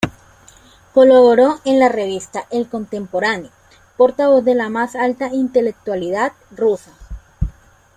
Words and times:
Colaboró 0.95 1.59
en 1.63 1.77
la 1.77 1.87
revista 1.87 2.47
"El 2.49 2.67
Contemporáneo", 2.67 3.51
portavoz 3.97 4.43
de 4.43 4.55
la 4.55 4.67
más 4.67 4.95
alta 4.95 5.27
intelectualidad 5.31 6.31
rusa. 6.49 6.89